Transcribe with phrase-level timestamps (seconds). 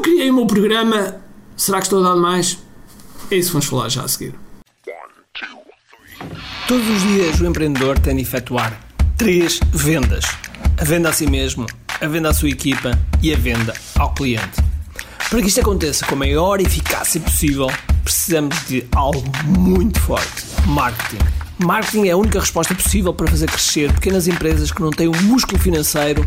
[0.00, 1.16] Eu criei o meu programa.
[1.54, 2.58] Será que estou a dar mais?
[3.30, 4.34] É isso que vamos falar já a seguir.
[6.66, 8.80] Todos os dias o empreendedor tem de efetuar
[9.18, 10.24] três vendas:
[10.80, 11.66] a venda a si mesmo,
[12.00, 14.62] a venda à sua equipa e a venda ao cliente.
[15.28, 17.66] Para que isto aconteça com a maior eficácia possível,
[18.02, 21.22] precisamos de algo muito forte: marketing.
[21.58, 25.22] Marketing é a única resposta possível para fazer crescer pequenas empresas que não têm o
[25.24, 26.26] músculo financeiro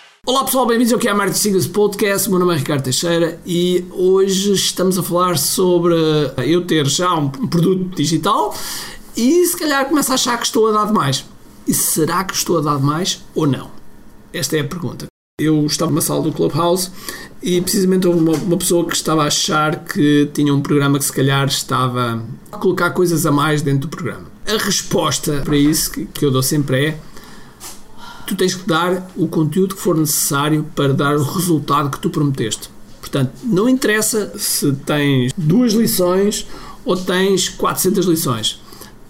[0.31, 2.29] Olá pessoal, bem-vindos é a Marketing Secrets Podcast.
[2.29, 5.93] Meu nome é Ricardo Teixeira e hoje estamos a falar sobre
[6.47, 8.55] eu ter já um produto digital
[9.17, 11.25] e se calhar começo a achar que estou a dar demais.
[11.67, 13.71] E será que estou a dar demais ou não?
[14.31, 15.07] Esta é a pergunta.
[15.37, 16.91] Eu estava numa sala do Clubhouse
[17.43, 21.03] e precisamente houve uma, uma, pessoa que estava a achar que tinha um programa que
[21.03, 24.31] se calhar estava a colocar coisas a mais dentro do programa.
[24.47, 26.97] A resposta para isso que, que eu dou sempre é
[28.31, 32.09] tu tens que dar o conteúdo que for necessário para dar o resultado que tu
[32.09, 32.69] prometeste.
[33.01, 36.47] Portanto, não interessa se tens duas lições
[36.85, 38.61] ou tens 400 lições.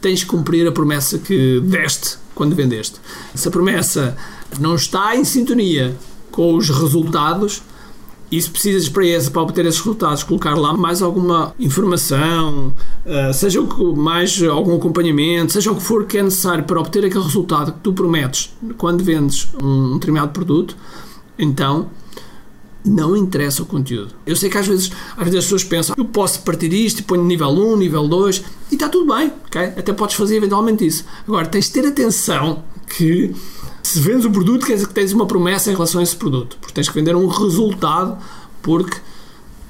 [0.02, 3.00] Tens que cumprir a promessa que deste quando vendeste.
[3.36, 4.18] Se a promessa
[4.60, 5.96] não está em sintonia
[6.32, 7.62] com os resultados,
[8.40, 12.74] se precisas para esse, para obter esses resultados, colocar lá mais alguma informação,
[13.06, 13.62] uh, seja
[13.96, 17.80] mais algum acompanhamento, seja o que for que é necessário para obter aquele resultado que
[17.80, 20.78] tu prometes quando vendes um, determinado produto,
[21.38, 21.90] então
[22.86, 24.14] não interessa o conteúdo.
[24.26, 27.04] Eu sei que às vezes, às vezes as pessoas pensam, eu posso partir isto e
[27.04, 29.62] ponho nível 1, nível 2 e está tudo bem, ok?
[29.62, 31.06] Até podes fazer eventualmente isso.
[31.28, 33.34] Agora, tens de ter atenção que
[33.84, 36.58] se vendes um produto, quer dizer que tens uma promessa em relação a esse produto.
[36.60, 38.18] Porque tens que vender um resultado,
[38.62, 38.98] porque,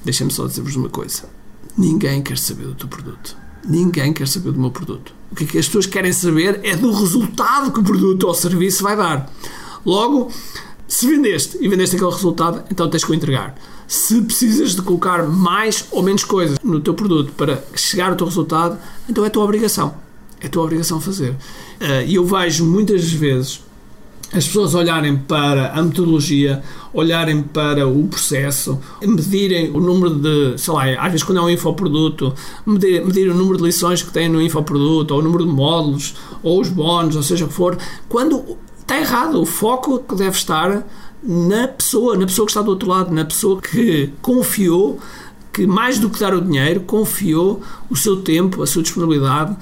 [0.04, 1.30] deixem-me só dizer-vos uma coisa:
[1.78, 3.36] ninguém quer saber do teu produto.
[3.64, 5.14] Ninguém quer saber do meu produto.
[5.32, 8.34] O que, é que as pessoas querem saber é do resultado que o produto ou
[8.34, 9.32] serviço vai dar.
[9.86, 10.32] Logo,
[10.88, 13.56] se vendeste e vendeste aquele resultado, então tens que o entregar.
[13.88, 18.26] Se precisas de colocar mais ou menos coisas no teu produto para chegar ao teu
[18.26, 18.78] resultado,
[19.08, 19.94] então é tua obrigação.
[20.40, 21.36] É tua obrigação fazer.
[21.80, 23.62] Eh, E eu vejo muitas vezes
[24.34, 30.74] as pessoas olharem para a metodologia, olharem para o processo, medirem o número de, sei
[30.74, 32.34] lá, às vezes quando é um infoproduto,
[32.66, 36.16] medir, medir o número de lições que tem no infoproduto, ou o número de módulos,
[36.42, 37.78] ou os bónus, ou seja o que for,
[38.08, 40.88] quando está errado, o foco que deve estar
[41.24, 44.98] na pessoa, na pessoa que está do outro lado, na pessoa que confiou,
[45.52, 49.56] que mais do que dar o dinheiro, confiou o seu tempo, a sua disponibilidade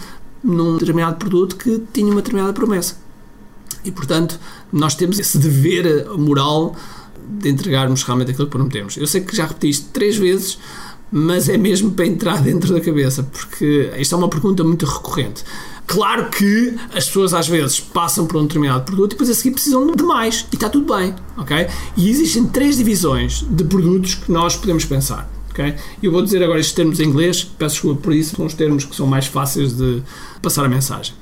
[0.44, 3.09] num determinado produto que tinha uma determinada promessa.
[3.84, 4.40] E, portanto,
[4.72, 6.75] nós temos esse dever moral
[7.29, 8.97] de entregarmos realmente aquilo que prometemos.
[8.97, 10.57] Eu sei que já repeti isto três vezes,
[11.12, 15.44] mas é mesmo para entrar dentro da cabeça, porque isto é uma pergunta muito recorrente.
[15.88, 19.51] Claro que as pessoas às vezes passam por um determinado produto e depois a seguir
[19.51, 21.67] precisam de mais e está tudo bem, ok?
[21.97, 25.39] E existem três divisões de produtos que nós podemos pensar.
[26.02, 28.86] Eu vou dizer agora estes termos em inglês, peço desculpa por isso, são os termos
[28.86, 30.02] que são mais fáceis de
[30.42, 31.14] passar a mensagem.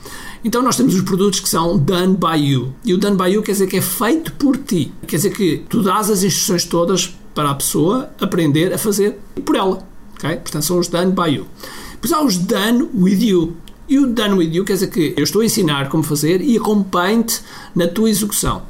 [0.43, 2.73] Então nós temos os produtos que são done by you.
[2.85, 4.91] E o done by you quer dizer que é feito por ti.
[5.07, 9.55] Quer dizer que tu dás as instruções todas para a pessoa aprender a fazer por
[9.55, 9.85] ela.
[10.17, 10.37] Okay?
[10.37, 11.47] Portanto, são os done by you.
[11.93, 13.55] Depois há os done with you.
[13.89, 16.57] E o done with you quer dizer que eu estou a ensinar como fazer e
[16.57, 17.41] acompanho-te
[17.75, 18.63] na tua execução.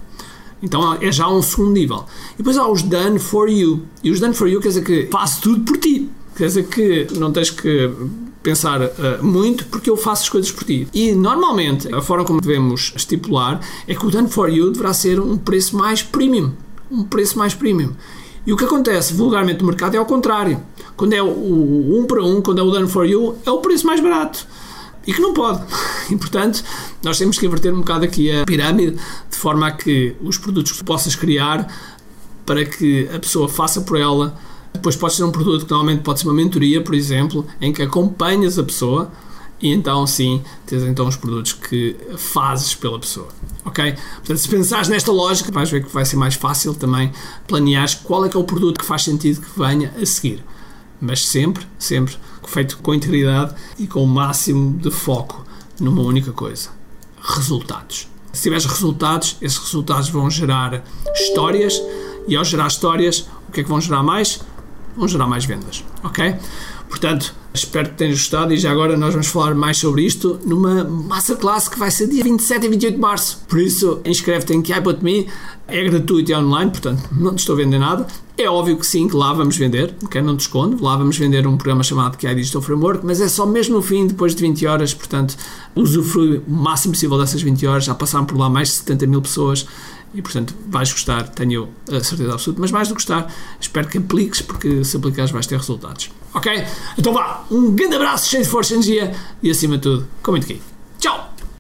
[0.62, 2.06] Então é já um segundo nível.
[2.34, 3.84] E depois há os done for you.
[4.04, 6.10] E os done for you quer dizer que faço tudo por ti.
[6.36, 7.92] Quer dizer que não tens que
[8.42, 8.90] pensar uh,
[9.22, 10.88] muito porque eu faço as coisas por ti.
[10.94, 15.20] E normalmente a forma como devemos estipular é que o done for you deverá ser
[15.20, 16.52] um preço mais premium.
[16.90, 17.92] Um preço mais premium.
[18.46, 20.60] E o que acontece vulgarmente no mercado é ao contrário.
[20.96, 23.58] Quando é o, o um para um, quando é o done for you, é o
[23.60, 24.48] preço mais barato
[25.08, 25.64] e que não pode.
[26.12, 26.62] E portanto,
[27.02, 28.98] nós temos que inverter um bocado aqui a pirâmide
[29.30, 31.74] de forma a que os produtos que possas criar
[32.46, 34.38] para que a pessoa faça por ela.
[34.74, 37.82] Depois pode ser um produto que normalmente pode ser uma mentoria, por exemplo, em que
[37.82, 39.12] acompanhas a pessoa
[39.60, 43.30] e então sim tens então os produtos que fazes pela pessoa.
[43.66, 43.96] Ok?
[44.18, 47.12] Portanto, se pensares nesta lógica, vais ver que vai ser mais fácil também
[47.48, 50.44] planear qual é que é o produto que faz sentido que venha a seguir.
[51.00, 55.46] Mas sempre, sempre feito com integridade e com o máximo de foco
[55.80, 56.70] numa única coisa:
[57.22, 58.08] resultados.
[58.34, 60.84] Se tiveres resultados, esses resultados vão gerar
[61.14, 61.82] histórias
[62.28, 64.42] e ao gerar histórias, o que é que vão gerar mais?
[64.96, 66.36] Vão gerar mais vendas, ok?
[66.90, 70.84] Portanto, Espero que tenhas gostado e já agora nós vamos falar mais sobre isto numa
[70.84, 73.44] masterclass que vai ser dia 27 e 28 de março.
[73.48, 75.28] Por isso, inscreve-te em KI.me,
[75.68, 78.06] é gratuito e online, portanto não te estou a vender nada.
[78.40, 80.22] É óbvio que sim, que lá vamos vender, ok?
[80.22, 83.48] Não te escondo, lá vamos vender um programa chamado KI Digital Framework, mas é só
[83.48, 85.36] mesmo no fim, depois de 20 horas, portanto
[85.76, 89.24] usufrui o máximo possível dessas 20 horas, já passaram por lá mais de 70 mil
[89.24, 89.66] pessoas
[90.14, 93.98] e portanto vais gostar, tenho a certeza absoluta, mas mais do que gostar, espero que
[93.98, 96.12] apliques, porque se aplicares vais ter resultados.
[96.36, 96.64] Ok?
[96.96, 100.30] Então vá, um grande abraço, cheio de força e energia e acima de tudo, com
[100.30, 100.62] muito aqui.